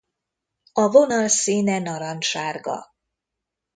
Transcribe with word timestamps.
A 0.73 0.87
vonal 0.87 1.27
színe 1.27 1.79
narancssárga. 1.79 2.95